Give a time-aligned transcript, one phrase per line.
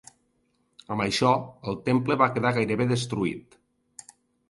[0.95, 1.35] Amb això,
[1.73, 3.63] el temple va quedar gairebé destruït.